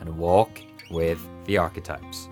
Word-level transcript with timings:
and 0.00 0.16
walk 0.18 0.60
with 0.90 1.20
the 1.44 1.58
archetypes. 1.58 2.28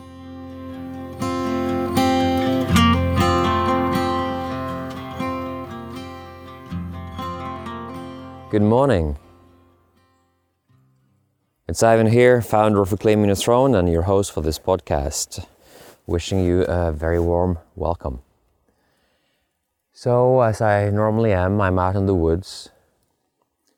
Good 8.50 8.62
morning. 8.62 9.18
It's 11.68 11.82
Ivan 11.82 12.06
here, 12.06 12.40
founder 12.40 12.80
of 12.80 12.90
Reclaiming 12.92 13.28
the 13.28 13.36
Throne, 13.36 13.74
and 13.74 13.92
your 13.92 14.02
host 14.02 14.32
for 14.32 14.40
this 14.40 14.58
podcast. 14.58 15.46
Wishing 16.06 16.42
you 16.42 16.62
a 16.62 16.90
very 16.90 17.20
warm 17.20 17.58
welcome. 17.76 18.22
So, 19.92 20.40
as 20.40 20.62
I 20.62 20.88
normally 20.88 21.32
am, 21.32 21.60
I'm 21.60 21.78
out 21.78 21.94
in 21.94 22.06
the 22.06 22.14
woods. 22.14 22.70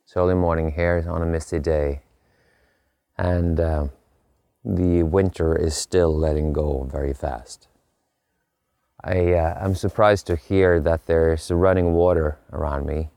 It's 0.04 0.16
early 0.16 0.34
morning 0.34 0.70
here 0.72 1.04
on 1.08 1.20
a 1.22 1.26
misty 1.26 1.58
day 1.58 2.02
and 3.20 3.60
uh, 3.60 3.86
the 4.64 5.02
winter 5.02 5.54
is 5.54 5.76
still 5.76 6.16
letting 6.16 6.54
go 6.54 6.88
very 6.90 7.12
fast. 7.12 7.68
I, 9.04 9.34
uh, 9.34 9.58
I'm 9.60 9.74
surprised 9.74 10.26
to 10.28 10.36
hear 10.36 10.80
that 10.80 11.06
there's 11.06 11.50
running 11.50 11.92
water 11.92 12.38
around 12.50 12.86
me. 12.86 13.10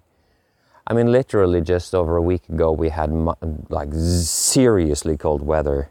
I 0.86 0.94
mean, 0.94 1.10
literally, 1.10 1.62
just 1.62 1.96
over 1.96 2.18
a 2.18 2.22
week 2.22 2.50
ago, 2.50 2.74
we 2.74 2.90
had 2.90 3.12
like 3.70 3.94
seriously 3.94 5.16
cold 5.16 5.42
weather, 5.42 5.90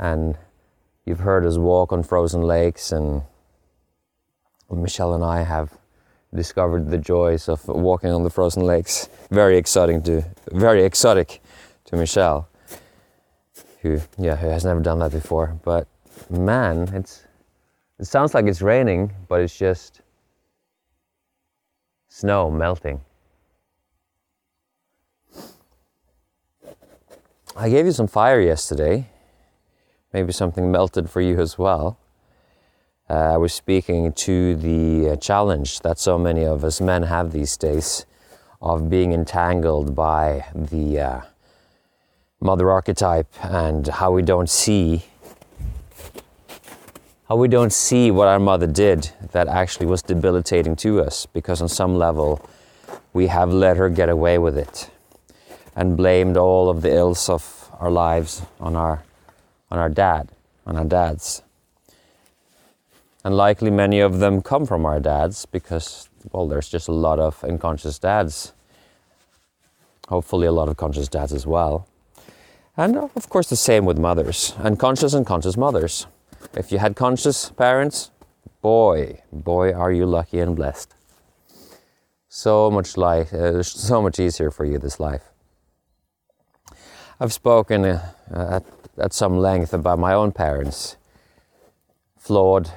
and 0.00 0.36
you've 1.06 1.20
heard 1.20 1.46
us 1.46 1.58
walk 1.58 1.92
on 1.92 2.02
frozen 2.02 2.42
lakes, 2.42 2.90
and 2.90 3.22
Michelle 4.68 5.14
and 5.14 5.22
I 5.22 5.44
have 5.44 5.78
discovered 6.34 6.90
the 6.90 6.98
joys 6.98 7.48
of 7.48 7.68
walking 7.68 8.10
on 8.10 8.24
the 8.24 8.30
frozen 8.30 8.64
lakes. 8.64 9.08
Very 9.30 9.56
exciting 9.56 10.02
to, 10.04 10.24
very 10.50 10.84
exotic 10.84 11.40
to 11.84 11.96
Michelle 11.96 12.48
who 13.82 14.00
yeah 14.18 14.36
who 14.36 14.48
has 14.48 14.64
never 14.64 14.80
done 14.80 15.00
that 15.00 15.12
before. 15.12 15.58
But 15.64 15.86
man, 16.30 16.88
it's 16.94 17.24
it 17.98 18.06
sounds 18.06 18.34
like 18.34 18.46
it's 18.46 18.62
raining, 18.62 19.12
but 19.28 19.40
it's 19.40 19.56
just 19.56 20.00
snow 22.08 22.50
melting. 22.50 23.00
I 27.54 27.68
gave 27.68 27.84
you 27.84 27.92
some 27.92 28.06
fire 28.06 28.40
yesterday. 28.40 29.08
Maybe 30.12 30.32
something 30.32 30.70
melted 30.70 31.10
for 31.10 31.20
you 31.20 31.40
as 31.40 31.58
well. 31.58 31.98
Uh, 33.10 33.34
I 33.34 33.36
was 33.36 33.52
speaking 33.52 34.12
to 34.12 34.56
the 34.56 35.10
uh, 35.10 35.16
challenge 35.16 35.80
that 35.80 35.98
so 35.98 36.18
many 36.18 36.44
of 36.44 36.64
us 36.64 36.80
men 36.80 37.02
have 37.02 37.32
these 37.32 37.56
days 37.56 38.06
of 38.62 38.88
being 38.88 39.12
entangled 39.12 39.94
by 39.94 40.46
the 40.54 41.00
uh, 41.00 41.20
mother 42.42 42.70
archetype 42.72 43.32
and 43.44 43.86
how 43.86 44.10
we 44.10 44.20
don't 44.20 44.50
see 44.50 45.04
how 47.28 47.36
we 47.36 47.46
don't 47.46 47.72
see 47.72 48.10
what 48.10 48.26
our 48.26 48.40
mother 48.40 48.66
did 48.66 49.10
that 49.30 49.46
actually 49.46 49.86
was 49.86 50.02
debilitating 50.02 50.74
to 50.74 51.00
us 51.00 51.24
because 51.24 51.62
on 51.62 51.68
some 51.68 51.96
level 51.96 52.44
we 53.12 53.28
have 53.28 53.52
let 53.52 53.76
her 53.76 53.88
get 53.88 54.08
away 54.08 54.38
with 54.38 54.58
it 54.58 54.90
and 55.76 55.96
blamed 55.96 56.36
all 56.36 56.68
of 56.68 56.82
the 56.82 56.92
ills 56.92 57.28
of 57.28 57.70
our 57.78 57.90
lives 57.90 58.42
on 58.58 58.74
our 58.74 59.04
on 59.70 59.78
our 59.78 59.88
dad 59.88 60.28
on 60.66 60.76
our 60.76 60.84
dads. 60.84 61.42
And 63.24 63.36
likely 63.36 63.70
many 63.70 64.00
of 64.00 64.18
them 64.18 64.42
come 64.42 64.66
from 64.66 64.84
our 64.84 64.98
dads 64.98 65.46
because 65.46 66.08
well 66.32 66.48
there's 66.48 66.68
just 66.68 66.88
a 66.88 66.92
lot 66.92 67.20
of 67.20 67.42
unconscious 67.44 68.00
dads. 68.00 68.52
Hopefully 70.08 70.48
a 70.48 70.52
lot 70.52 70.68
of 70.68 70.76
conscious 70.76 71.08
dads 71.08 71.32
as 71.32 71.46
well 71.46 71.86
and 72.76 72.96
of 72.96 73.28
course, 73.28 73.48
the 73.48 73.56
same 73.56 73.84
with 73.84 73.98
mothers, 73.98 74.54
and 74.58 74.78
conscious 74.78 75.14
and 75.14 75.26
conscious 75.26 75.56
mothers. 75.56 76.06
If 76.54 76.72
you 76.72 76.78
had 76.78 76.96
conscious 76.96 77.50
parents, 77.50 78.10
boy, 78.62 79.20
boy, 79.32 79.72
are 79.72 79.92
you 79.92 80.06
lucky 80.06 80.40
and 80.40 80.56
blessed. 80.56 80.94
So 82.28 82.70
much 82.70 82.96
life, 82.96 83.32
uh, 83.32 83.62
so 83.62 84.00
much 84.00 84.18
easier 84.18 84.50
for 84.50 84.64
you 84.64 84.78
this 84.78 84.98
life. 84.98 85.24
I've 87.20 87.32
spoken 87.32 87.84
uh, 87.84 88.10
at, 88.34 88.64
at 88.98 89.12
some 89.12 89.36
length 89.36 89.74
about 89.74 89.98
my 89.98 90.14
own 90.14 90.32
parents, 90.32 90.96
flawed, 92.16 92.70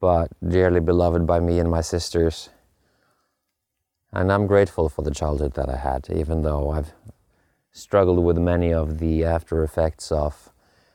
but 0.00 0.28
dearly 0.46 0.80
beloved 0.80 1.26
by 1.26 1.40
me 1.40 1.58
and 1.58 1.70
my 1.70 1.80
sisters. 1.80 2.50
And 4.12 4.30
I'm 4.32 4.46
grateful 4.46 4.88
for 4.88 5.02
the 5.02 5.10
childhood 5.10 5.54
that 5.54 5.68
I 5.68 5.76
had, 5.76 6.08
even 6.10 6.42
though 6.42 6.70
I've 6.70 6.92
struggled 7.74 8.24
with 8.24 8.38
many 8.38 8.72
of 8.72 8.98
the 8.98 9.24
after 9.24 9.64
effects 9.64 10.10
of 10.12 10.50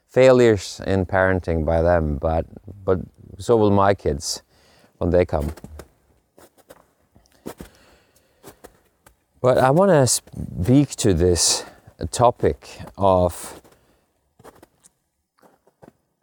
failures 0.08 0.82
in 0.88 1.06
parenting 1.06 1.66
by 1.66 1.82
them, 1.82 2.18
but 2.18 2.46
but 2.84 3.00
so 3.38 3.56
will 3.58 3.70
my 3.70 3.94
kids 3.94 4.42
when 4.98 5.12
they 5.12 5.26
come. 5.26 5.52
But 9.42 9.58
I 9.58 9.72
want 9.72 9.92
to 9.92 10.08
speak 10.08 10.96
to 10.98 11.14
this 11.14 11.64
topic 12.12 12.82
of 12.98 13.62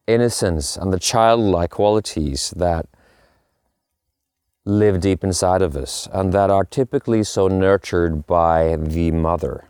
innocence 0.07 0.77
and 0.77 0.93
the 0.93 0.99
childlike 0.99 1.71
qualities 1.71 2.53
that 2.57 2.87
live 4.65 5.01
deep 5.01 5.23
inside 5.23 5.63
of 5.63 5.77
us 5.77 6.09
and 6.13 6.33
that 6.33 6.51
are 6.51 6.65
typically 6.65 7.23
so 7.23 7.49
nurtured 7.49 8.27
by 8.27 8.77
the 8.77 9.11
mother. 9.11 9.65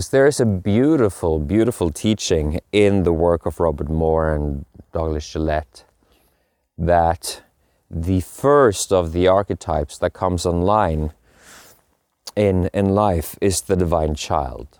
Because 0.00 0.08
there 0.08 0.26
is 0.26 0.40
a 0.40 0.46
beautiful, 0.46 1.38
beautiful 1.38 1.90
teaching 1.90 2.58
in 2.72 3.02
the 3.02 3.12
work 3.12 3.44
of 3.44 3.60
Robert 3.60 3.90
Moore 3.90 4.34
and 4.34 4.64
Douglas 4.94 5.30
Gillette 5.30 5.84
that 6.78 7.42
the 7.90 8.22
first 8.22 8.94
of 8.94 9.12
the 9.12 9.28
archetypes 9.28 9.98
that 9.98 10.14
comes 10.14 10.46
online 10.46 11.12
in, 12.34 12.70
in 12.72 12.94
life 12.94 13.36
is 13.42 13.60
the 13.60 13.76
divine 13.76 14.14
child. 14.14 14.78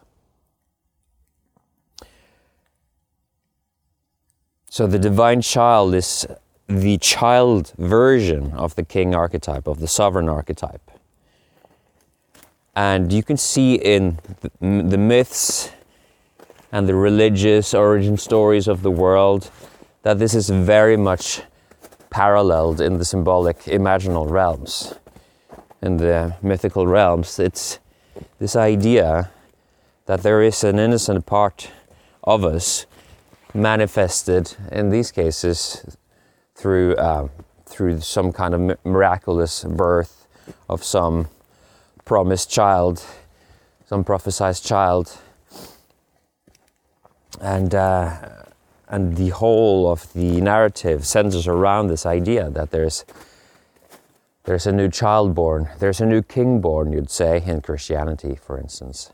So 4.70 4.86
the 4.86 4.98
divine 4.98 5.42
child 5.42 5.94
is 5.94 6.26
the 6.66 6.96
child 6.96 7.74
version 7.76 8.54
of 8.54 8.74
the 8.74 8.86
king 8.86 9.14
archetype, 9.14 9.66
of 9.66 9.80
the 9.80 9.88
sovereign 9.88 10.30
archetype. 10.30 10.89
And 12.74 13.12
you 13.12 13.22
can 13.22 13.36
see 13.36 13.74
in 13.74 14.18
the 14.60 14.98
myths 14.98 15.70
and 16.72 16.88
the 16.88 16.94
religious 16.94 17.74
origin 17.74 18.16
stories 18.16 18.68
of 18.68 18.82
the 18.82 18.90
world 18.90 19.50
that 20.02 20.18
this 20.18 20.34
is 20.34 20.48
very 20.50 20.96
much 20.96 21.42
paralleled 22.10 22.80
in 22.80 22.98
the 22.98 23.04
symbolic 23.04 23.58
imaginal 23.64 24.30
realms. 24.30 24.94
In 25.82 25.96
the 25.96 26.36
mythical 26.42 26.86
realms, 26.86 27.38
it's 27.38 27.78
this 28.38 28.54
idea 28.54 29.30
that 30.06 30.22
there 30.22 30.42
is 30.42 30.64
an 30.64 30.78
innocent 30.78 31.26
part 31.26 31.70
of 32.24 32.44
us 32.44 32.86
manifested 33.54 34.54
in 34.70 34.90
these 34.90 35.10
cases 35.10 35.96
through, 36.54 36.94
uh, 36.96 37.28
through 37.66 38.00
some 38.00 38.32
kind 38.32 38.54
of 38.54 38.84
miraculous 38.84 39.64
birth 39.64 40.26
of 40.68 40.84
some 40.84 41.28
promised 42.04 42.50
child, 42.50 43.04
some 43.86 44.04
prophesied 44.04 44.56
child. 44.56 45.18
And, 47.40 47.74
uh, 47.74 48.44
and 48.88 49.16
the 49.16 49.28
whole 49.28 49.90
of 49.90 50.12
the 50.12 50.40
narrative 50.40 51.06
centers 51.06 51.46
around 51.46 51.86
this 51.86 52.04
idea 52.04 52.50
that 52.50 52.70
there's, 52.70 53.04
there's 54.44 54.66
a 54.66 54.72
new 54.72 54.88
child 54.88 55.34
born, 55.34 55.68
there's 55.78 56.00
a 56.00 56.06
new 56.06 56.22
king 56.22 56.60
born, 56.60 56.92
you'd 56.92 57.10
say, 57.10 57.42
in 57.46 57.60
Christianity, 57.60 58.34
for 58.34 58.58
instance. 58.58 59.12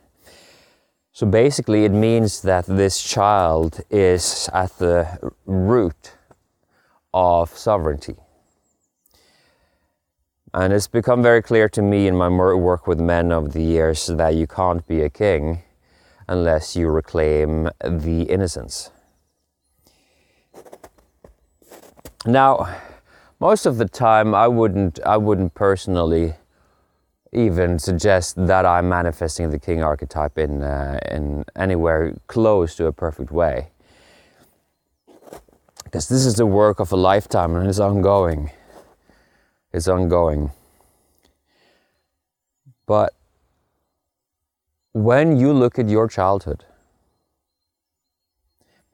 So 1.12 1.26
basically, 1.26 1.84
it 1.84 1.92
means 1.92 2.42
that 2.42 2.66
this 2.66 3.02
child 3.02 3.80
is 3.90 4.50
at 4.52 4.76
the 4.78 5.32
root 5.46 6.12
of 7.14 7.56
sovereignty. 7.56 8.16
And 10.56 10.72
it's 10.72 10.86
become 10.86 11.22
very 11.22 11.42
clear 11.42 11.68
to 11.68 11.82
me 11.82 12.06
in 12.06 12.16
my 12.16 12.30
work 12.30 12.86
with 12.86 12.98
men 12.98 13.30
over 13.30 13.46
the 13.46 13.62
years 13.62 14.06
that 14.06 14.34
you 14.36 14.46
can't 14.46 14.86
be 14.88 15.02
a 15.02 15.10
king 15.10 15.62
unless 16.28 16.74
you 16.74 16.88
reclaim 16.88 17.68
the 17.84 18.22
innocence. 18.22 18.90
Now, 22.24 22.74
most 23.38 23.66
of 23.66 23.76
the 23.76 23.84
time, 23.84 24.34
I 24.34 24.48
wouldn't, 24.48 24.98
I 25.04 25.18
wouldn't 25.18 25.52
personally 25.52 26.36
even 27.34 27.78
suggest 27.78 28.46
that 28.46 28.64
I'm 28.64 28.88
manifesting 28.88 29.50
the 29.50 29.58
king 29.58 29.82
archetype 29.82 30.38
in, 30.38 30.62
uh, 30.62 30.98
in 31.10 31.44
anywhere 31.54 32.16
close 32.28 32.74
to 32.76 32.86
a 32.86 32.92
perfect 32.92 33.30
way. 33.30 33.68
Because 35.84 36.08
this 36.08 36.24
is 36.24 36.36
the 36.36 36.46
work 36.46 36.80
of 36.80 36.92
a 36.92 36.96
lifetime 36.96 37.54
and 37.56 37.68
it's 37.68 37.78
ongoing. 37.78 38.50
It's 39.72 39.88
ongoing. 39.88 40.50
But 42.86 43.14
when 44.92 45.36
you 45.36 45.52
look 45.52 45.78
at 45.78 45.88
your 45.88 46.08
childhood, 46.08 46.64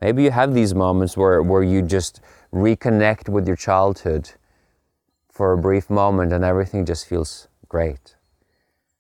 maybe 0.01 0.25
you 0.25 0.31
have 0.31 0.55
these 0.55 0.75
moments 0.75 1.17
where, 1.17 1.43
where 1.43 1.63
you 1.63 1.83
just 1.83 2.21
reconnect 2.53 3.29
with 3.29 3.47
your 3.47 3.57
childhood 3.57 4.31
for 5.31 5.53
a 5.53 5.59
brief 5.59 5.89
moment 5.89 6.33
and 6.33 6.45
everything 6.45 6.85
just 6.85 7.07
feels 7.07 7.49
great. 7.69 8.17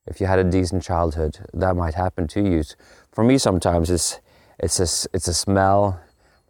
If 0.06 0.20
you 0.20 0.26
had 0.26 0.38
a 0.38 0.44
decent 0.44 0.82
childhood, 0.82 1.38
that 1.52 1.76
might 1.76 1.94
happen 1.94 2.26
to 2.28 2.40
you. 2.40 2.62
For 3.12 3.22
me, 3.22 3.38
sometimes 3.38 3.90
it's, 3.90 4.20
it's, 4.58 4.78
a, 4.80 5.08
it's 5.14 5.28
a 5.28 5.34
smell, 5.34 6.00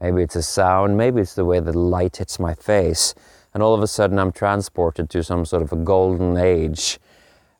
maybe 0.00 0.22
it's 0.22 0.36
a 0.36 0.42
sound, 0.42 0.96
maybe 0.96 1.20
it's 1.20 1.34
the 1.34 1.44
way 1.44 1.60
the 1.60 1.76
light 1.76 2.16
hits 2.16 2.38
my 2.38 2.54
face, 2.54 3.14
and 3.54 3.62
all 3.62 3.74
of 3.74 3.82
a 3.82 3.86
sudden 3.86 4.18
I'm 4.18 4.32
transported 4.32 5.10
to 5.10 5.22
some 5.22 5.44
sort 5.44 5.62
of 5.62 5.72
a 5.72 5.76
golden 5.76 6.36
age 6.36 6.98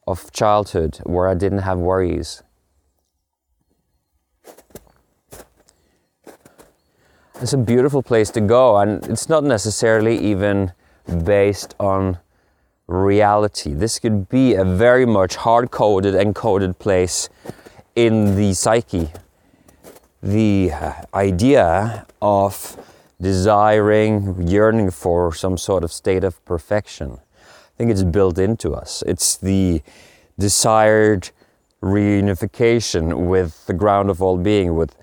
of 0.07 0.33
childhood 0.33 0.99
where 1.05 1.29
I 1.29 1.35
didn't 1.35 1.61
have 1.61 1.79
worries. 1.79 2.43
It's 7.41 7.53
a 7.53 7.59
beautiful 7.59 8.03
place 8.03 8.31
to 8.31 8.41
go, 8.41 8.77
and 8.77 9.05
it's 9.09 9.29
not 9.29 9.43
necessarily 9.43 10.17
even 10.17 10.73
based 11.25 11.75
on 11.81 12.19
reality. 12.87 13.75
This 13.75 13.99
could 13.99 14.29
be 14.29 14.55
a 14.55 14.65
very 14.65 15.07
much 15.07 15.37
hard 15.37 15.71
coded, 15.71 16.15
encoded 16.15 16.79
place 16.79 17.29
in 17.97 18.37
the 18.37 18.55
psyche. 18.55 19.11
The 20.23 20.71
uh, 20.73 20.93
idea 21.15 22.07
of 22.21 22.77
desiring, 23.23 24.49
yearning 24.49 24.91
for 24.91 25.33
some 25.33 25.57
sort 25.57 25.85
of 25.85 25.93
state 25.93 26.25
of 26.25 26.45
perfection. 26.45 27.13
I 27.13 27.79
think 27.79 27.91
it's 27.91 28.03
built 28.03 28.37
into 28.37 28.73
us. 28.73 29.03
It's 29.07 29.37
the 29.37 29.81
desired 30.39 31.31
reunification 31.81 33.29
with 33.29 33.65
the 33.67 33.73
ground 33.73 34.11
of 34.11 34.21
all 34.21 34.37
being, 34.37 34.75
with, 34.75 34.97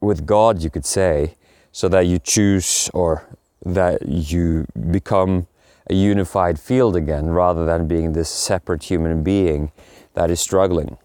with 0.00 0.26
God, 0.26 0.62
you 0.62 0.70
could 0.70 0.84
say, 0.84 1.36
so 1.72 1.88
that 1.88 2.06
you 2.06 2.18
choose 2.18 2.90
or 2.92 3.26
that 3.64 4.06
you 4.06 4.66
become 4.90 5.46
a 5.88 5.94
unified 5.94 6.60
field 6.60 6.94
again 6.94 7.30
rather 7.30 7.64
than 7.64 7.88
being 7.88 8.12
this 8.12 8.28
separate 8.28 8.84
human 8.84 9.22
being 9.22 9.72
that 10.14 10.30
is 10.30 10.40
struggling. 10.40 10.96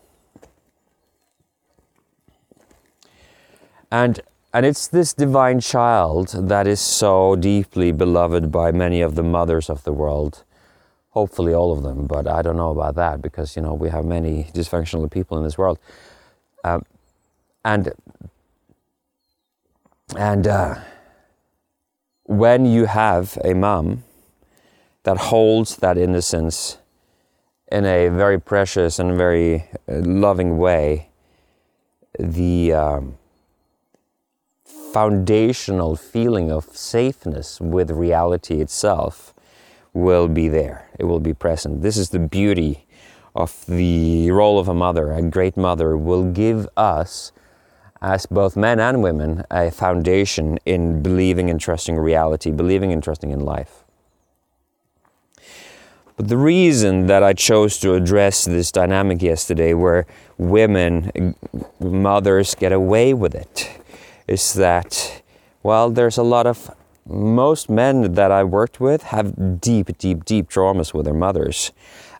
And 3.91 4.21
and 4.55 4.65
it's 4.65 4.87
this 4.87 5.11
divine 5.11 5.59
child 5.59 6.29
that 6.47 6.65
is 6.65 6.79
so 6.79 7.35
deeply 7.35 7.91
beloved 7.91 8.53
by 8.53 8.71
many 8.71 9.01
of 9.01 9.15
the 9.15 9.21
mothers 9.21 9.69
of 9.69 9.83
the 9.83 9.91
world. 9.91 10.45
Hopefully, 11.09 11.53
all 11.53 11.73
of 11.73 11.83
them, 11.83 12.07
but 12.07 12.25
I 12.25 12.41
don't 12.41 12.55
know 12.55 12.69
about 12.69 12.95
that 12.95 13.21
because 13.21 13.57
you 13.57 13.61
know 13.61 13.73
we 13.73 13.89
have 13.89 14.05
many 14.05 14.45
dysfunctional 14.53 15.11
people 15.11 15.37
in 15.37 15.43
this 15.43 15.57
world. 15.57 15.77
Um, 16.63 16.85
and 17.65 17.91
and 20.17 20.47
uh, 20.47 20.75
when 22.23 22.65
you 22.65 22.85
have 22.85 23.37
a 23.43 23.53
mom 23.53 24.05
that 25.03 25.17
holds 25.17 25.75
that 25.77 25.97
innocence 25.97 26.77
in 27.69 27.83
a 27.83 28.07
very 28.07 28.39
precious 28.39 28.99
and 28.99 29.17
very 29.17 29.65
uh, 29.89 29.95
loving 29.99 30.57
way, 30.57 31.09
the 32.17 32.71
um, 32.71 33.17
foundational 34.95 35.97
feeling 35.97 36.49
of 36.49 36.63
safeness 36.71 37.59
with 37.59 37.91
reality 37.91 38.61
itself 38.61 39.33
will 39.91 40.29
be 40.29 40.47
there. 40.47 40.87
It 40.97 41.03
will 41.03 41.19
be 41.19 41.33
present. 41.33 41.81
This 41.81 41.97
is 41.97 42.11
the 42.11 42.19
beauty 42.19 42.85
of 43.35 43.65
the 43.65 44.31
role 44.31 44.57
of 44.57 44.69
a 44.69 44.73
mother. 44.73 45.11
A 45.11 45.21
great 45.21 45.57
mother 45.57 45.97
will 45.97 46.31
give 46.31 46.69
us, 46.77 47.33
as 48.01 48.25
both 48.25 48.55
men 48.55 48.79
and 48.79 49.03
women, 49.03 49.43
a 49.51 49.69
foundation 49.69 50.59
in 50.65 51.03
believing 51.03 51.49
and 51.49 51.59
trusting 51.59 51.97
reality, 51.97 52.49
believing 52.51 52.93
and 52.93 53.03
trusting 53.03 53.31
in 53.31 53.41
life. 53.41 53.83
But 56.15 56.29
the 56.29 56.37
reason 56.37 57.07
that 57.07 57.21
I 57.21 57.33
chose 57.33 57.77
to 57.79 57.95
address 57.95 58.45
this 58.45 58.71
dynamic 58.71 59.21
yesterday, 59.21 59.73
where 59.73 60.07
women, 60.37 61.35
mothers, 61.81 62.55
get 62.55 62.71
away 62.71 63.13
with 63.13 63.35
it, 63.35 63.81
is 64.27 64.53
that, 64.53 65.21
well, 65.63 65.89
there's 65.89 66.17
a 66.17 66.23
lot 66.23 66.47
of 66.47 66.71
most 67.07 67.69
men 67.69 68.13
that 68.13 68.31
I 68.31 68.43
worked 68.43 68.79
with 68.79 69.03
have 69.03 69.61
deep, 69.61 69.97
deep, 69.97 70.25
deep 70.25 70.49
traumas 70.49 70.93
with 70.93 71.05
their 71.05 71.13
mothers. 71.13 71.71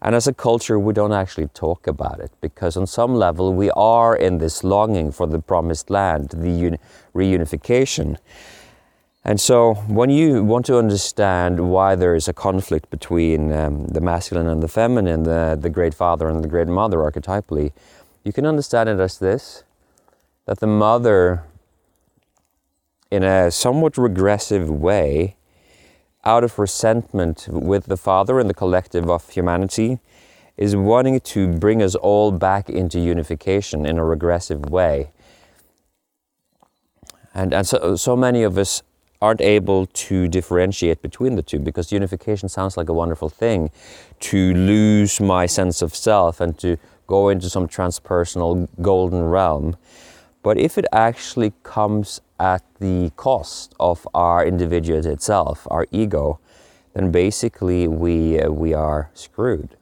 And 0.01 0.13
as 0.13 0.27
a 0.27 0.33
culture, 0.33 0.77
we 0.77 0.93
don't 0.93 1.13
actually 1.13 1.47
talk 1.47 1.87
about 1.87 2.19
it 2.19 2.31
because, 2.39 2.77
on 2.77 2.85
some 2.85 3.15
level, 3.15 3.53
we 3.53 3.71
are 3.71 4.15
in 4.15 4.37
this 4.37 4.63
longing 4.63 5.11
for 5.11 5.25
the 5.25 5.39
promised 5.39 5.89
land, 5.89 6.29
the 6.29 6.77
reunification. 7.15 8.17
And 9.23 9.41
so, 9.41 9.73
when 9.87 10.11
you 10.11 10.43
want 10.43 10.67
to 10.67 10.77
understand 10.77 11.71
why 11.71 11.95
there 11.95 12.13
is 12.13 12.27
a 12.27 12.33
conflict 12.33 12.91
between 12.91 13.51
um, 13.51 13.87
the 13.87 14.01
masculine 14.01 14.45
and 14.45 14.61
the 14.61 14.67
feminine, 14.67 15.23
the, 15.23 15.57
the 15.59 15.71
great 15.71 15.95
father 15.95 16.29
and 16.29 16.43
the 16.43 16.47
great 16.47 16.67
mother 16.67 16.97
archetypally, 16.97 17.71
you 18.23 18.31
can 18.31 18.45
understand 18.45 18.89
it 18.89 18.99
as 18.99 19.17
this 19.17 19.63
that 20.45 20.59
the 20.59 20.67
mother 20.67 21.43
in 23.11 23.23
a 23.23 23.51
somewhat 23.51 23.97
regressive 23.97 24.69
way, 24.69 25.35
out 26.23 26.43
of 26.43 26.57
resentment 26.57 27.47
with 27.49 27.85
the 27.85 27.97
Father 27.97 28.39
and 28.39 28.49
the 28.49 28.53
collective 28.53 29.09
of 29.09 29.29
humanity, 29.29 29.99
is 30.57 30.75
wanting 30.75 31.19
to 31.19 31.47
bring 31.47 31.81
us 31.81 31.95
all 31.95 32.31
back 32.31 32.69
into 32.69 32.99
unification 32.99 33.85
in 33.85 33.97
a 33.97 34.05
regressive 34.05 34.69
way. 34.69 35.11
And, 37.33 37.53
and 37.53 37.67
so, 37.67 37.95
so 37.95 38.15
many 38.15 38.43
of 38.43 38.57
us 38.57 38.81
aren't 39.21 39.41
able 39.41 39.85
to 39.87 40.27
differentiate 40.27 41.01
between 41.01 41.35
the 41.35 41.41
two 41.41 41.59
because 41.59 41.91
unification 41.91 42.47
sounds 42.49 42.77
like 42.77 42.89
a 42.89 42.93
wonderful 42.93 43.29
thing. 43.29 43.71
To 44.21 44.53
lose 44.53 45.19
my 45.19 45.45
sense 45.45 45.81
of 45.81 45.95
self 45.95 46.39
and 46.39 46.57
to 46.59 46.77
go 47.07 47.29
into 47.29 47.49
some 47.49 47.67
transpersonal 47.67 48.67
golden 48.81 49.23
realm. 49.23 49.77
But 50.45 50.59
if 50.59 50.77
it 50.77 50.85
actually 50.91 51.53
comes 51.63 52.21
at 52.39 52.61
the 52.79 53.09
cost 53.15 53.73
of 53.79 54.07
our 54.13 54.45
individual 54.45 55.03
itself, 55.03 55.67
our 55.71 55.87
ego, 55.89 56.39
then 56.93 57.09
basically 57.09 57.87
we, 57.87 58.39
uh, 58.39 58.51
we 58.51 58.71
are 58.71 59.09
screwed. 59.15 59.75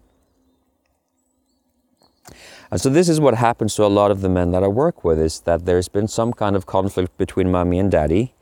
And 2.72 2.80
so 2.80 2.90
this 2.90 3.10
is 3.10 3.20
what 3.20 3.34
happens 3.34 3.76
to 3.76 3.84
a 3.84 3.92
lot 3.92 4.10
of 4.10 4.22
the 4.22 4.30
men 4.30 4.52
that 4.52 4.64
I 4.64 4.70
work 4.70 5.04
with 5.04 5.20
is 5.20 5.42
that 5.42 5.66
there's 5.66 5.90
been 5.90 6.08
some 6.08 6.32
kind 6.32 6.56
of 6.56 6.66
conflict 6.66 7.18
between 7.18 7.52
mommy 7.52 7.78
and 7.78 7.92
daddy. 7.92 8.34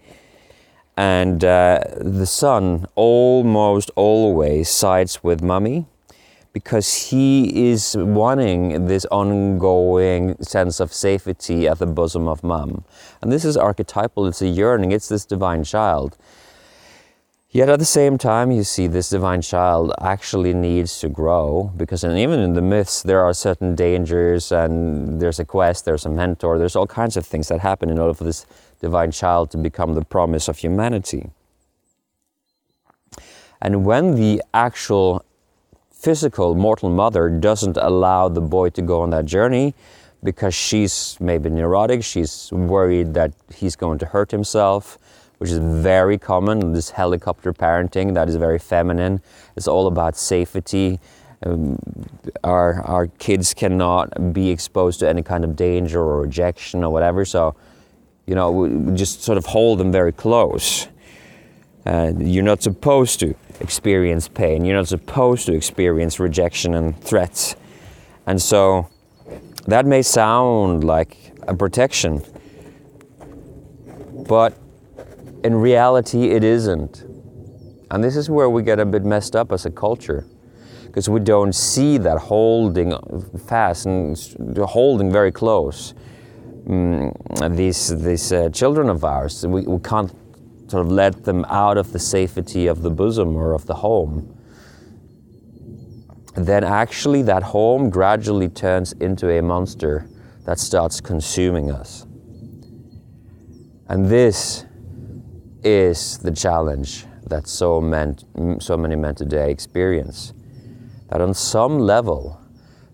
And 0.95 1.43
uh, 1.43 1.79
the 1.97 2.27
son 2.27 2.85
almost 2.93 3.89
always 3.95 4.69
sides 4.69 5.23
with 5.23 5.41
mommy 5.41 5.87
because 6.53 7.09
he 7.09 7.69
is 7.71 7.95
wanting 7.97 8.87
this 8.87 9.05
ongoing 9.05 10.35
sense 10.41 10.79
of 10.79 10.93
safety 10.93 11.67
at 11.67 11.79
the 11.79 11.85
bosom 11.85 12.27
of 12.27 12.43
mom. 12.43 12.83
And 13.21 13.31
this 13.31 13.45
is 13.45 13.55
archetypal, 13.55 14.27
it's 14.27 14.41
a 14.41 14.47
yearning, 14.47 14.91
it's 14.91 15.07
this 15.07 15.25
divine 15.25 15.63
child. 15.63 16.17
Yet 17.53 17.67
at 17.67 17.79
the 17.79 17.85
same 17.85 18.17
time, 18.17 18.49
you 18.51 18.63
see 18.63 18.87
this 18.87 19.09
divine 19.09 19.41
child 19.41 19.93
actually 19.99 20.53
needs 20.53 20.99
to 21.01 21.09
grow 21.09 21.71
because 21.75 22.03
and 22.03 22.17
even 22.17 22.39
in 22.39 22.53
the 22.53 22.61
myths, 22.61 23.03
there 23.03 23.21
are 23.21 23.33
certain 23.33 23.75
dangers 23.75 24.53
and 24.53 25.21
there's 25.21 25.39
a 25.39 25.43
quest, 25.45 25.83
there's 25.83 26.05
a 26.05 26.09
mentor, 26.09 26.57
there's 26.57 26.77
all 26.77 26.87
kinds 26.87 27.17
of 27.17 27.25
things 27.25 27.49
that 27.49 27.59
happen 27.59 27.89
in 27.89 27.99
order 27.99 28.13
for 28.13 28.23
this 28.23 28.45
divine 28.79 29.11
child 29.11 29.51
to 29.51 29.57
become 29.57 29.95
the 29.95 30.05
promise 30.05 30.47
of 30.47 30.57
humanity. 30.59 31.29
And 33.61 33.85
when 33.85 34.15
the 34.15 34.41
actual 34.53 35.25
physical 36.01 36.55
mortal 36.55 36.89
mother 36.89 37.29
doesn't 37.29 37.77
allow 37.77 38.29
the 38.29 38.41
boy 38.41 38.69
to 38.77 38.81
go 38.81 39.01
on 39.01 39.09
that 39.11 39.25
journey 39.25 39.73
because 40.23 40.55
she's 40.55 41.17
maybe 41.19 41.49
neurotic, 41.49 42.03
she's 42.03 42.49
worried 42.51 43.13
that 43.13 43.31
he's 43.59 43.75
going 43.75 43.99
to 43.99 44.05
hurt 44.05 44.31
himself, 44.31 44.97
which 45.39 45.51
is 45.51 45.59
very 45.59 46.17
common. 46.17 46.73
This 46.73 46.89
helicopter 46.91 47.53
parenting 47.53 48.13
that 48.15 48.27
is 48.29 48.35
very 48.35 48.59
feminine. 48.59 49.21
It's 49.55 49.67
all 49.67 49.87
about 49.87 50.17
safety 50.17 50.99
Um, 51.43 51.77
our 52.43 52.69
our 52.95 53.07
kids 53.17 53.53
cannot 53.55 54.07
be 54.31 54.51
exposed 54.51 54.99
to 54.99 55.09
any 55.09 55.23
kind 55.23 55.43
of 55.43 55.55
danger 55.55 55.99
or 55.99 56.21
rejection 56.21 56.83
or 56.83 56.91
whatever. 56.93 57.25
So, 57.25 57.55
you 58.27 58.35
know, 58.35 58.51
we, 58.51 58.69
we 58.69 58.95
just 58.95 59.23
sort 59.23 59.37
of 59.37 59.45
hold 59.47 59.79
them 59.79 59.91
very 59.91 60.11
close. 60.11 60.87
Uh, 61.85 62.13
you're 62.17 62.43
not 62.43 62.61
supposed 62.61 63.19
to 63.19 63.35
experience 63.59 64.27
pain. 64.27 64.65
You're 64.65 64.77
not 64.77 64.87
supposed 64.87 65.45
to 65.47 65.53
experience 65.53 66.19
rejection 66.19 66.75
and 66.75 66.99
threats. 67.01 67.55
And 68.27 68.41
so, 68.41 68.87
that 69.67 69.85
may 69.85 70.01
sound 70.01 70.83
like 70.83 71.17
a 71.47 71.55
protection, 71.55 72.21
but 74.27 74.57
in 75.43 75.55
reality, 75.55 76.31
it 76.31 76.43
isn't. 76.43 77.03
And 77.91 78.03
this 78.03 78.15
is 78.15 78.29
where 78.29 78.49
we 78.49 78.63
get 78.63 78.79
a 78.79 78.85
bit 78.85 79.03
messed 79.03 79.35
up 79.35 79.51
as 79.51 79.65
a 79.65 79.71
culture 79.71 80.25
because 80.85 81.09
we 81.09 81.19
don't 81.19 81.53
see 81.53 81.97
that 81.97 82.17
holding 82.17 82.93
fast 83.47 83.85
and 83.85 84.17
holding 84.57 85.11
very 85.11 85.31
close 85.31 85.93
um, 86.67 87.13
these, 87.49 87.89
these 88.03 88.31
uh, 88.31 88.49
children 88.49 88.89
of 88.89 89.03
ours. 89.03 89.45
We, 89.45 89.61
we 89.61 89.79
can't 89.79 90.11
sort 90.71 90.85
of 90.85 90.91
let 90.91 91.25
them 91.25 91.43
out 91.49 91.77
of 91.77 91.91
the 91.91 91.99
safety 91.99 92.65
of 92.67 92.81
the 92.81 92.89
bosom 92.89 93.35
or 93.35 93.53
of 93.53 93.65
the 93.65 93.73
home. 93.73 94.37
Then 96.35 96.63
actually, 96.63 97.23
that 97.23 97.43
home 97.43 97.89
gradually 97.89 98.47
turns 98.47 98.93
into 98.93 99.29
a 99.29 99.41
monster 99.41 100.07
that 100.45 100.59
starts 100.59 101.01
consuming 101.01 101.69
us. 101.71 102.05
And 103.89 104.05
this 104.05 104.65
is 105.61 106.19
the 106.19 106.31
challenge 106.31 107.05
that 107.27 107.47
so, 107.47 107.81
men, 107.81 108.17
so 108.61 108.77
many 108.77 108.95
men 108.95 109.15
today 109.15 109.51
experience. 109.51 110.33
That 111.09 111.19
on 111.19 111.33
some 111.33 111.79
level, 111.79 112.39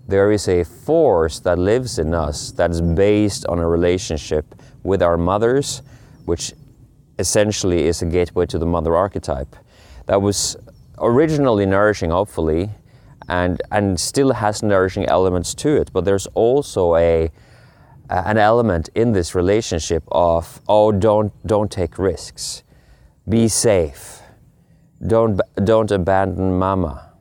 there 0.08 0.32
is 0.32 0.48
a 0.48 0.64
force 0.64 1.40
that 1.42 1.60
lives 1.60 2.00
in 2.00 2.16
us 2.16 2.52
that 2.54 2.72
is 2.72 2.82
based 2.82 3.46
on 3.46 3.60
a 3.60 3.68
relationship 3.68 4.56
with 4.82 5.04
our 5.04 5.18
mothers, 5.18 5.84
which 6.26 6.54
essentially 7.20 7.86
is 7.86 8.02
a 8.02 8.06
gateway 8.06 8.46
to 8.48 8.58
the 8.58 8.66
mother 8.66 8.96
archetype. 8.96 9.56
That 10.06 10.22
was 10.22 10.56
originally 11.00 11.66
nourishing, 11.66 12.12
hopefully, 12.12 12.70
and, 13.28 13.62
and 13.72 14.00
still 14.00 14.34
has 14.34 14.64
nourishing 14.64 15.06
elements 15.06 15.54
to 15.56 15.76
it, 15.76 15.92
but 15.92 16.06
there's 16.06 16.28
also 16.28 16.96
a, 16.96 17.32
an 18.10 18.38
element 18.38 18.90
in 18.96 19.12
this 19.12 19.36
relationship 19.36 20.04
of, 20.12 20.62
oh, 20.68 20.92
don't, 20.92 21.34
don't 21.46 21.72
take 21.72 21.98
risks, 21.98 22.64
be 23.28 23.48
safe 23.48 24.22
don't, 25.06 25.40
don't 25.64 25.92
abandon 25.92 26.58
mama. 26.58 27.12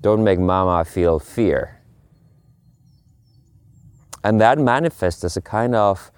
Don't 0.00 0.24
make 0.24 0.38
mama 0.38 0.84
feel 0.84 1.18
fear. 1.18 1.80
And 4.24 4.40
that 4.40 4.58
manifests 4.58 5.22
as 5.24 5.36
a 5.36 5.40
kind 5.40 5.74
of 5.74 6.10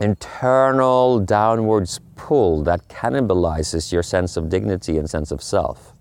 internal 0.00 1.20
downwards 1.20 2.00
pull 2.16 2.62
that 2.64 2.88
cannibalizes 2.88 3.92
your 3.92 4.02
sense 4.02 4.36
of 4.36 4.48
dignity 4.48 4.98
and 4.98 5.08
sense 5.08 5.30
of 5.30 5.42
self. 5.42 5.92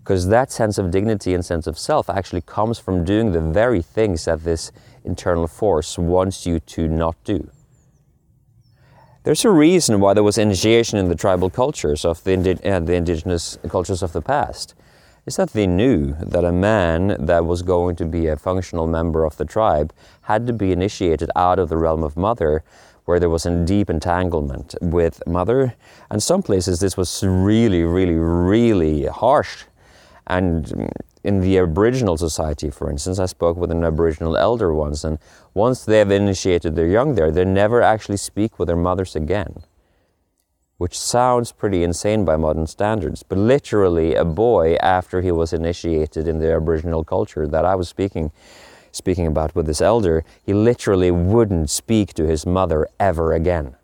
Because 0.00 0.28
that 0.28 0.50
sense 0.50 0.78
of 0.78 0.90
dignity 0.90 1.34
and 1.34 1.44
sense 1.44 1.66
of 1.66 1.78
self 1.78 2.08
actually 2.08 2.40
comes 2.40 2.78
from 2.78 3.04
doing 3.04 3.32
the 3.32 3.40
very 3.40 3.82
things 3.82 4.24
that 4.24 4.42
this 4.42 4.72
internal 5.04 5.46
force 5.46 5.98
wants 5.98 6.46
you 6.46 6.60
to 6.60 6.88
not 6.88 7.16
do. 7.24 7.50
There's 9.24 9.44
a 9.44 9.50
reason 9.50 10.00
why 10.00 10.14
there 10.14 10.22
was 10.22 10.38
initiation 10.38 10.98
in 10.98 11.08
the 11.08 11.14
tribal 11.14 11.50
cultures 11.50 12.04
of 12.04 12.24
the, 12.24 12.32
indi- 12.32 12.64
uh, 12.64 12.80
the 12.80 12.94
indigenous 12.94 13.58
cultures 13.68 14.02
of 14.02 14.12
the 14.12 14.22
past. 14.22 14.74
Is 15.26 15.36
that 15.36 15.50
they 15.50 15.66
knew 15.66 16.14
that 16.20 16.44
a 16.44 16.52
man 16.52 17.26
that 17.26 17.44
was 17.44 17.60
going 17.60 17.96
to 17.96 18.06
be 18.06 18.28
a 18.28 18.36
functional 18.38 18.86
member 18.86 19.26
of 19.26 19.36
the 19.36 19.44
tribe 19.44 19.92
had 20.22 20.46
to 20.46 20.54
be 20.54 20.72
initiated 20.72 21.30
out 21.36 21.58
of 21.58 21.68
the 21.68 21.76
realm 21.76 22.02
of 22.02 22.16
mother, 22.16 22.64
where 23.08 23.18
there 23.18 23.30
was 23.30 23.46
a 23.46 23.64
deep 23.64 23.88
entanglement 23.88 24.74
with 24.82 25.26
mother. 25.26 25.74
And 26.10 26.22
some 26.22 26.42
places 26.42 26.78
this 26.78 26.94
was 26.94 27.24
really, 27.24 27.82
really, 27.82 28.16
really 28.16 29.06
harsh. 29.06 29.64
And 30.26 30.90
in 31.24 31.40
the 31.40 31.56
Aboriginal 31.56 32.18
society, 32.18 32.68
for 32.68 32.90
instance, 32.90 33.18
I 33.18 33.24
spoke 33.24 33.56
with 33.56 33.70
an 33.70 33.82
Aboriginal 33.82 34.36
elder 34.36 34.74
once, 34.74 35.04
and 35.04 35.18
once 35.54 35.86
they 35.86 36.00
have 36.00 36.10
initiated 36.10 36.76
their 36.76 36.86
young 36.86 37.14
there, 37.14 37.30
they 37.30 37.46
never 37.46 37.80
actually 37.80 38.18
speak 38.18 38.58
with 38.58 38.68
their 38.68 38.76
mothers 38.76 39.16
again. 39.16 39.62
Which 40.76 40.98
sounds 40.98 41.50
pretty 41.50 41.84
insane 41.84 42.26
by 42.26 42.36
modern 42.36 42.66
standards, 42.66 43.22
but 43.22 43.38
literally, 43.38 44.16
a 44.16 44.24
boy, 44.26 44.74
after 44.82 45.22
he 45.22 45.32
was 45.32 45.54
initiated 45.54 46.28
in 46.28 46.40
the 46.40 46.52
Aboriginal 46.52 47.04
culture 47.04 47.46
that 47.46 47.64
I 47.64 47.74
was 47.74 47.88
speaking, 47.88 48.32
speaking 48.92 49.26
about 49.26 49.54
with 49.54 49.66
this 49.66 49.80
elder, 49.80 50.24
he 50.44 50.54
literally 50.54 51.10
wouldn't 51.10 51.70
speak 51.70 52.14
to 52.14 52.26
his 52.26 52.46
mother 52.46 52.88
ever 52.98 53.32
again. 53.32 53.76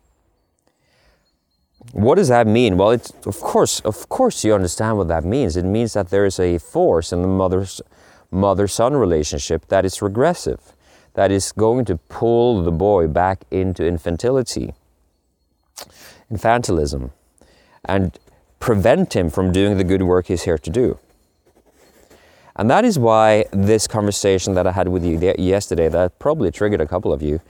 What 1.93 2.17
does 2.17 2.29
that 2.29 2.47
mean? 2.47 2.77
Well, 2.77 2.91
it's, 2.91 3.13
of 3.27 3.41
course, 3.41 3.81
of 3.81 4.09
course, 4.09 4.45
you 4.45 4.55
understand 4.55 4.97
what 4.97 5.09
that 5.09 5.25
means. 5.25 5.57
It 5.57 5.65
means 5.65 5.93
that 5.93 6.11
there 6.11 6.25
is 6.25 6.41
a 6.41 6.59
force 6.59 7.13
in 7.13 7.23
the 7.23 7.29
mother's 7.29 7.81
mother-son 8.31 8.97
relationship 8.97 9.69
that 9.69 9.85
is 9.85 10.03
regressive, 10.03 10.73
that 11.13 11.31
is 11.31 11.53
going 11.53 11.85
to 11.85 11.97
pull 11.97 12.63
the 12.63 12.73
boy 12.73 13.07
back 13.07 13.45
into 13.51 13.83
infantility, 13.83 14.75
infantilism, 16.33 17.11
and 17.85 18.19
prevent 18.59 19.15
him 19.15 19.31
from 19.31 19.53
doing 19.53 19.77
the 19.77 19.85
good 19.85 20.03
work 20.03 20.27
he's 20.27 20.45
here 20.45 20.59
to 20.59 20.71
do. 20.71 20.99
And 22.57 22.71
that 22.71 22.85
is 22.85 22.99
why 22.99 23.47
this 23.53 23.87
conversation 23.89 24.55
that 24.55 24.67
I 24.67 24.73
had 24.73 24.89
with 24.89 25.05
you 25.05 25.35
yesterday, 25.39 25.89
that 25.89 26.19
probably 26.19 26.51
triggered 26.51 26.81
a 26.81 26.87
couple 26.87 27.13
of 27.13 27.21
you, 27.21 27.41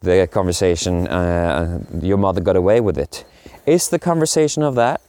the 0.00 0.26
conversation, 0.26 1.06
uh, 1.08 1.80
your 2.00 2.16
mother 2.16 2.40
got 2.40 2.56
away 2.56 2.80
with 2.80 2.96
it 2.96 3.24
is 3.66 3.88
the 3.88 3.98
conversation 3.98 4.62
of 4.62 4.74
that 4.74 5.02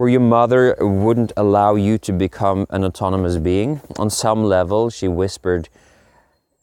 where 0.00 0.08
your 0.08 0.20
mother 0.20 0.74
wouldn't 0.80 1.30
allow 1.36 1.74
you 1.74 1.98
to 1.98 2.10
become 2.10 2.66
an 2.70 2.82
autonomous 2.82 3.36
being. 3.36 3.82
On 3.98 4.08
some 4.08 4.42
level, 4.42 4.88
she 4.88 5.06
whispered 5.06 5.68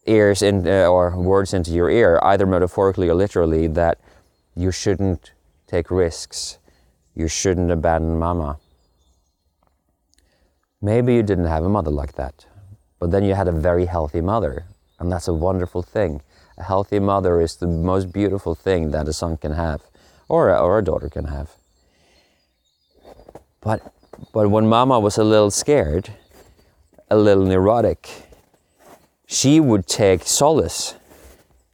ears 0.07 0.41
in, 0.41 0.67
uh, 0.67 0.88
or 0.88 1.15
words 1.15 1.53
into 1.53 1.69
your 1.69 1.88
ear, 1.88 2.19
either 2.24 2.48
metaphorically 2.48 3.07
or 3.07 3.13
literally, 3.13 3.67
that 3.67 4.00
you 4.55 4.72
shouldn't 4.72 5.34
take 5.67 5.91
risks, 5.91 6.57
you 7.13 7.27
shouldn't 7.27 7.69
abandon 7.69 8.17
mama. 8.17 8.57
Maybe 10.81 11.15
you 11.15 11.24
didn't 11.24 11.46
have 11.46 11.63
a 11.63 11.69
mother 11.69 11.91
like 11.91 12.13
that, 12.13 12.46
but 13.00 13.12
then 13.12 13.24
you 13.24 13.34
had 13.34 13.48
a 13.48 13.51
very 13.51 13.86
healthy 13.86 14.22
mother, 14.22 14.65
and 15.00 15.12
that's 15.12 15.27
a 15.27 15.34
wonderful 15.34 15.81
thing. 15.81 16.22
A 16.57 16.63
healthy 16.63 17.00
mother 17.00 17.41
is 17.41 17.55
the 17.55 17.67
most 17.67 18.12
beautiful 18.12 18.53
thing 18.55 18.91
that 18.91 19.07
a 19.07 19.13
son 19.13 19.38
can 19.38 19.53
have 19.53 19.81
or 20.29 20.50
a, 20.50 20.60
or 20.60 20.79
a 20.79 20.84
daughter 20.84 21.10
can 21.10 21.25
have. 21.25 21.51
But, 23.62 23.93
but 24.34 24.50
when 24.50 24.67
mama 24.67 25.00
was 25.00 25.17
a 25.17 25.24
little 25.24 25.51
scared, 25.51 26.12
a 27.10 27.17
little 27.17 27.46
neurotic, 27.46 28.10
she 29.25 29.60
would 29.60 29.88
take 29.88 30.24
solace 30.24 30.96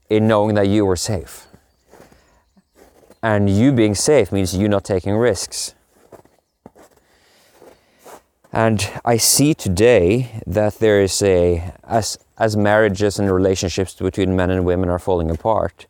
in 0.10 0.28
knowing 0.28 0.56
that 0.56 0.68
you 0.68 0.86
were 0.86 0.96
safe. 0.96 1.48
And 3.22 3.50
you 3.50 3.72
being 3.72 3.96
safe 3.96 4.32
means 4.32 4.56
you 4.56 4.68
not 4.68 4.84
taking 4.84 5.16
risks. 5.16 5.76
And 8.54 8.88
I 9.04 9.18
see 9.18 9.56
today 9.56 10.30
that 10.46 10.78
there 10.78 11.02
is 11.02 11.24
a, 11.24 11.74
as, 11.84 12.20
as 12.38 12.56
marriages 12.56 13.18
and 13.18 13.34
relationships 13.34 13.96
between 13.96 14.36
men 14.36 14.52
and 14.52 14.64
women 14.64 14.90
are 14.90 15.00
falling 15.00 15.32
apart, 15.32 15.88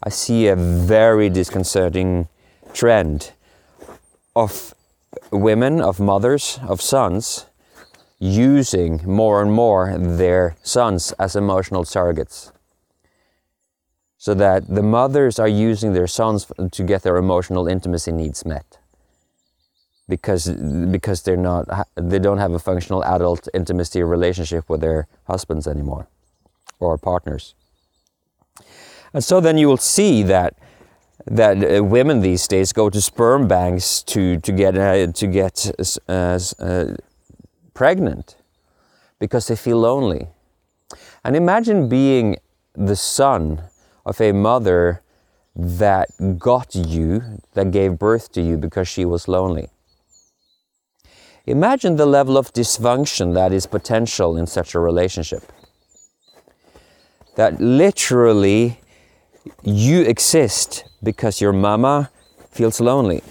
I 0.00 0.10
see 0.10 0.46
a 0.46 0.54
very 0.54 1.28
disconcerting 1.28 2.28
trend 2.72 3.32
of 4.36 4.74
women, 5.32 5.80
of 5.80 5.98
mothers, 5.98 6.60
of 6.62 6.80
sons 6.80 7.46
using 8.20 9.00
more 9.04 9.42
and 9.42 9.52
more 9.52 9.98
their 9.98 10.54
sons 10.62 11.12
as 11.18 11.34
emotional 11.34 11.82
surrogates. 11.82 12.52
So 14.18 14.34
that 14.34 14.72
the 14.72 14.84
mothers 14.84 15.40
are 15.40 15.48
using 15.48 15.94
their 15.94 16.06
sons 16.06 16.46
to 16.70 16.82
get 16.84 17.02
their 17.02 17.16
emotional 17.16 17.66
intimacy 17.66 18.12
needs 18.12 18.46
met. 18.46 18.73
Because, 20.06 20.48
because 20.48 21.22
they're 21.22 21.36
not, 21.36 21.66
they 21.94 22.18
don't 22.18 22.38
have 22.38 22.52
a 22.52 22.58
functional 22.58 23.02
adult 23.04 23.48
intimacy 23.54 24.02
or 24.02 24.06
relationship 24.06 24.68
with 24.68 24.82
their 24.82 25.06
husbands 25.26 25.66
anymore 25.66 26.08
or 26.78 26.98
partners. 26.98 27.54
And 29.14 29.24
so 29.24 29.40
then 29.40 29.56
you 29.56 29.68
will 29.68 29.78
see 29.78 30.22
that 30.24 30.58
that 31.26 31.56
uh, 31.64 31.82
women 31.82 32.20
these 32.20 32.46
days 32.46 32.72
go 32.72 32.90
to 32.90 33.00
sperm 33.00 33.48
banks 33.48 34.02
to 34.02 34.38
to 34.40 34.52
get 34.52 34.76
uh, 34.76 35.06
to 35.12 35.26
get 35.26 35.70
uh, 36.08 36.38
uh, 36.58 36.96
pregnant 37.72 38.36
because 39.18 39.46
they 39.46 39.56
feel 39.56 39.78
lonely. 39.78 40.28
And 41.24 41.34
imagine 41.36 41.88
being 41.88 42.36
the 42.74 42.96
son 42.96 43.62
of 44.04 44.20
a 44.20 44.32
mother 44.32 45.00
that 45.56 46.10
got 46.38 46.74
you, 46.74 47.40
that 47.54 47.70
gave 47.70 47.98
birth 47.98 48.32
to 48.32 48.42
you 48.42 48.56
because 48.58 48.88
she 48.88 49.04
was 49.04 49.28
lonely. 49.28 49.68
Imagine 51.46 51.96
the 51.96 52.06
level 52.06 52.38
of 52.38 52.52
dysfunction 52.54 53.34
that 53.34 53.52
is 53.52 53.66
potential 53.66 54.36
in 54.36 54.46
such 54.46 54.74
a 54.74 54.78
relationship. 54.78 55.52
That 57.36 57.60
literally 57.60 58.80
you 59.62 60.02
exist 60.02 60.84
because 61.02 61.42
your 61.42 61.52
mama 61.52 62.10
feels 62.50 62.80
lonely. 62.80 63.22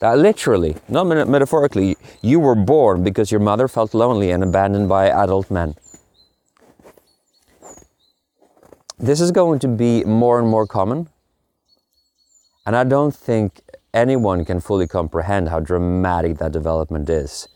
That 0.00 0.18
literally, 0.18 0.76
not 0.88 1.06
metaphorically, 1.06 1.96
you 2.20 2.38
were 2.38 2.56
born 2.56 3.02
because 3.02 3.30
your 3.30 3.40
mother 3.40 3.66
felt 3.66 3.94
lonely 3.94 4.30
and 4.30 4.42
abandoned 4.42 4.88
by 4.88 5.08
adult 5.08 5.50
men. 5.50 5.74
This 8.98 9.20
is 9.20 9.30
going 9.30 9.58
to 9.60 9.68
be 9.68 10.04
more 10.04 10.38
and 10.38 10.48
more 10.48 10.66
common. 10.66 11.08
And 12.66 12.76
I 12.76 12.84
don't 12.84 13.14
think 13.14 13.61
anyone 13.94 14.44
can 14.44 14.60
fully 14.60 14.86
comprehend 14.86 15.48
how 15.48 15.60
dramatic 15.60 16.38
that 16.38 16.52
development 16.52 17.08
is. 17.08 17.48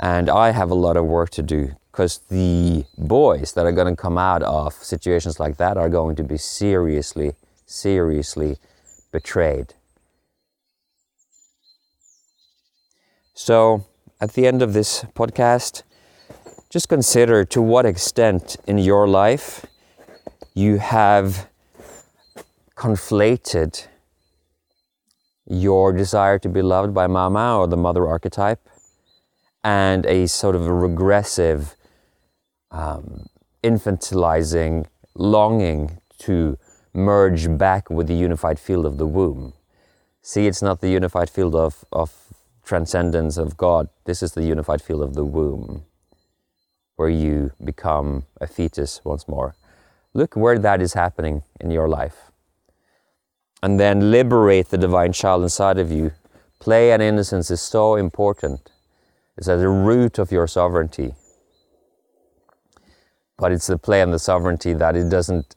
And 0.00 0.28
I 0.28 0.50
have 0.50 0.70
a 0.70 0.74
lot 0.74 0.96
of 0.96 1.04
work 1.06 1.30
to 1.30 1.42
do 1.42 1.76
because 1.90 2.18
the 2.28 2.84
boys 2.98 3.52
that 3.52 3.66
are 3.66 3.72
going 3.72 3.94
to 3.94 4.00
come 4.00 4.18
out 4.18 4.42
of 4.42 4.74
situations 4.74 5.38
like 5.38 5.56
that 5.58 5.76
are 5.76 5.88
going 5.88 6.16
to 6.16 6.24
be 6.24 6.36
seriously, 6.36 7.34
seriously 7.66 8.56
betrayed. 9.12 9.74
So, 13.34 13.86
at 14.20 14.32
the 14.32 14.46
end 14.46 14.62
of 14.62 14.72
this 14.72 15.04
podcast, 15.14 15.82
just 16.70 16.88
consider 16.88 17.44
to 17.44 17.62
what 17.62 17.86
extent 17.86 18.56
in 18.66 18.78
your 18.78 19.06
life 19.06 19.66
you 20.54 20.78
have 20.78 21.48
conflated 22.76 23.86
your 25.46 25.92
desire 25.92 26.38
to 26.38 26.48
be 26.48 26.62
loved 26.62 26.94
by 26.94 27.06
mama 27.06 27.58
or 27.58 27.66
the 27.66 27.76
mother 27.76 28.06
archetype 28.06 28.66
and 29.62 30.06
a 30.06 30.26
sort 30.26 30.54
of 30.54 30.66
a 30.66 30.72
regressive, 30.72 31.74
um, 32.70 33.26
infantilizing 33.62 34.86
longing 35.14 35.98
to 36.18 36.58
merge 36.92 37.56
back 37.56 37.90
with 37.90 38.06
the 38.06 38.14
unified 38.14 38.58
field 38.58 38.86
of 38.86 38.98
the 38.98 39.06
womb. 39.06 39.52
See, 40.22 40.46
it's 40.46 40.62
not 40.62 40.80
the 40.80 40.88
unified 40.88 41.28
field 41.28 41.54
of, 41.54 41.84
of 41.92 42.12
transcendence 42.64 43.36
of 43.36 43.56
God. 43.56 43.88
This 44.04 44.22
is 44.22 44.32
the 44.32 44.44
unified 44.44 44.80
field 44.80 45.02
of 45.02 45.14
the 45.14 45.24
womb, 45.24 45.84
where 46.96 47.10
you 47.10 47.52
become 47.62 48.24
a 48.40 48.46
fetus 48.46 49.00
once 49.04 49.28
more. 49.28 49.54
Look 50.14 50.36
where 50.36 50.58
that 50.58 50.80
is 50.80 50.94
happening 50.94 51.42
in 51.60 51.70
your 51.70 51.88
life 51.88 52.30
and 53.64 53.80
then 53.80 54.10
liberate 54.10 54.68
the 54.68 54.76
divine 54.76 55.10
child 55.10 55.42
inside 55.42 55.78
of 55.78 55.90
you. 55.90 56.12
Play 56.58 56.92
and 56.92 57.00
innocence 57.00 57.50
is 57.50 57.62
so 57.62 57.96
important. 57.96 58.70
It's 59.38 59.48
at 59.48 59.56
the 59.56 59.70
root 59.70 60.18
of 60.18 60.30
your 60.30 60.46
sovereignty. 60.46 61.14
But 63.38 63.52
it's 63.52 63.66
the 63.66 63.78
play 63.78 64.02
and 64.02 64.12
the 64.12 64.18
sovereignty 64.18 64.74
that 64.74 64.96
it 64.96 65.08
doesn't 65.08 65.56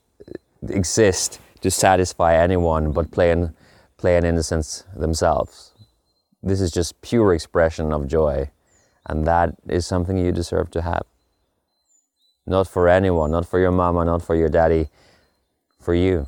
exist 0.69 1.41
to 1.59 1.69
satisfy 1.69 2.33
anyone 2.33 2.93
but 2.93 3.11
play 3.11 3.29
and, 3.31 3.53
play 3.97 4.15
and 4.15 4.25
innocence 4.25 4.85
themselves. 4.95 5.73
This 6.41 6.61
is 6.61 6.71
just 6.71 7.01
pure 7.01 7.33
expression 7.33 7.91
of 7.91 8.07
joy. 8.07 8.49
And 9.05 9.27
that 9.27 9.55
is 9.67 9.85
something 9.85 10.17
you 10.17 10.31
deserve 10.31 10.71
to 10.71 10.81
have. 10.81 11.03
Not 12.45 12.69
for 12.69 12.87
anyone, 12.87 13.31
not 13.31 13.45
for 13.45 13.59
your 13.59 13.73
mama, 13.73 14.05
not 14.05 14.21
for 14.21 14.33
your 14.33 14.47
daddy, 14.47 14.87
for 15.81 15.93
you 15.93 16.27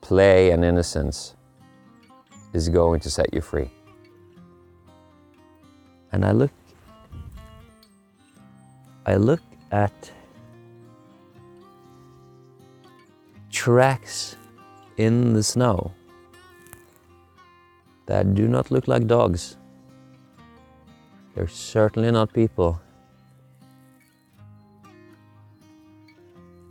play 0.00 0.50
and 0.50 0.64
innocence 0.64 1.36
is 2.52 2.68
going 2.68 3.00
to 3.00 3.10
set 3.10 3.32
you 3.32 3.40
free. 3.40 3.70
And 6.12 6.24
I 6.24 6.32
look 6.32 6.50
I 9.06 9.16
look 9.16 9.40
at 9.72 10.12
tracks 13.50 14.36
in 14.98 15.32
the 15.32 15.42
snow 15.42 15.92
that 18.06 18.34
do 18.34 18.46
not 18.46 18.70
look 18.70 18.86
like 18.88 19.06
dogs. 19.06 19.56
They're 21.34 21.48
certainly 21.48 22.10
not 22.10 22.32
people. 22.32 22.80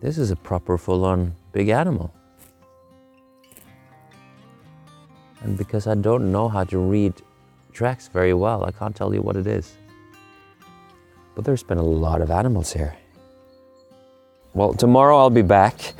This 0.01 0.17
is 0.17 0.31
a 0.31 0.35
proper 0.35 0.77
full 0.77 1.03
on 1.03 1.35
big 1.51 1.69
animal. 1.69 2.13
And 5.41 5.57
because 5.57 5.87
I 5.87 5.95
don't 5.95 6.31
know 6.31 6.47
how 6.49 6.63
to 6.65 6.77
read 6.77 7.13
tracks 7.71 8.07
very 8.07 8.33
well, 8.33 8.65
I 8.65 8.71
can't 8.71 8.95
tell 8.95 9.13
you 9.13 9.21
what 9.21 9.35
it 9.35 9.47
is. 9.47 9.75
But 11.35 11.45
there's 11.45 11.63
been 11.63 11.77
a 11.77 11.83
lot 11.83 12.21
of 12.21 12.31
animals 12.31 12.73
here. 12.73 12.95
Well, 14.53 14.73
tomorrow 14.73 15.17
I'll 15.17 15.29
be 15.29 15.41
back 15.41 15.93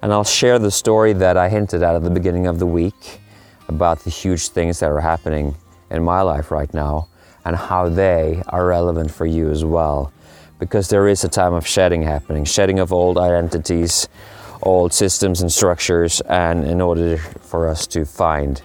and 0.00 0.12
I'll 0.12 0.24
share 0.24 0.58
the 0.58 0.70
story 0.70 1.12
that 1.14 1.36
I 1.36 1.48
hinted 1.48 1.82
at 1.82 1.94
at 1.94 2.04
the 2.04 2.10
beginning 2.10 2.46
of 2.46 2.58
the 2.58 2.66
week 2.66 3.20
about 3.68 4.00
the 4.00 4.10
huge 4.10 4.48
things 4.48 4.80
that 4.80 4.90
are 4.90 5.00
happening 5.00 5.54
in 5.90 6.02
my 6.02 6.22
life 6.22 6.50
right 6.50 6.72
now 6.72 7.08
and 7.44 7.56
how 7.56 7.88
they 7.88 8.42
are 8.48 8.66
relevant 8.66 9.10
for 9.10 9.26
you 9.26 9.50
as 9.50 9.64
well. 9.64 10.12
Because 10.58 10.88
there 10.88 11.08
is 11.08 11.24
a 11.24 11.28
time 11.28 11.52
of 11.52 11.66
shedding 11.66 12.02
happening, 12.02 12.44
shedding 12.44 12.78
of 12.78 12.92
old 12.92 13.18
identities, 13.18 14.08
old 14.62 14.92
systems 14.92 15.40
and 15.40 15.52
structures, 15.52 16.20
and 16.22 16.64
in 16.64 16.80
order 16.80 17.18
for 17.18 17.68
us 17.68 17.86
to 17.88 18.04
find 18.04 18.62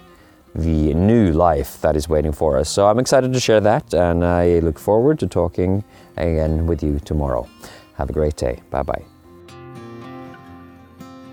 the 0.56 0.94
new 0.94 1.32
life 1.32 1.82
that 1.82 1.96
is 1.96 2.08
waiting 2.08 2.32
for 2.32 2.58
us. 2.58 2.70
So 2.70 2.88
I'm 2.88 3.00
excited 3.00 3.34
to 3.34 3.40
share 3.40 3.62
that, 3.62 3.94
and 3.94 4.24
I 4.24 4.60
look 4.60 4.80
forward 4.80 5.20
to 5.20 5.28
talking 5.28 5.84
again 6.18 6.68
with 6.68 6.84
you 6.84 7.00
tomorrow. 7.00 7.48
Have 7.96 8.10
a 8.10 8.14
great 8.14 8.36
day. 8.36 8.62
Bye 8.70 8.84
bye. 8.84 9.04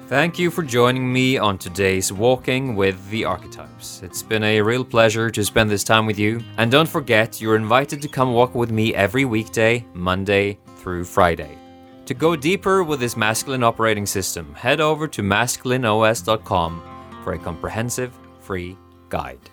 Thank 0.08 0.40
you 0.40 0.50
for 0.50 0.64
joining 0.64 1.12
me 1.12 1.38
on 1.38 1.56
today's 1.56 2.12
Walking 2.12 2.74
with 2.74 3.10
the 3.10 3.24
Archetypes. 3.24 4.02
It's 4.02 4.24
been 4.24 4.42
a 4.42 4.60
real 4.60 4.84
pleasure 4.84 5.30
to 5.30 5.44
spend 5.44 5.70
this 5.70 5.84
time 5.84 6.04
with 6.04 6.18
you. 6.18 6.42
And 6.56 6.68
don't 6.68 6.88
forget, 6.88 7.40
you're 7.40 7.54
invited 7.54 8.02
to 8.02 8.08
come 8.08 8.32
walk 8.32 8.56
with 8.56 8.72
me 8.72 8.92
every 8.92 9.24
weekday, 9.24 9.86
Monday 9.94 10.58
through 10.78 11.04
Friday. 11.04 11.56
To 12.06 12.14
go 12.14 12.34
deeper 12.34 12.82
with 12.82 12.98
this 12.98 13.16
masculine 13.16 13.62
operating 13.62 14.04
system, 14.04 14.52
head 14.54 14.80
over 14.80 15.06
to 15.06 15.22
masculineos.com 15.22 16.82
for 17.22 17.34
a 17.34 17.38
comprehensive 17.38 18.18
free 18.40 18.76
guide. 19.10 19.50